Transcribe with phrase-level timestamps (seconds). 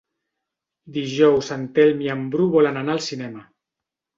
[0.95, 3.45] Dijous en Telm i en Bru volen anar al cinema.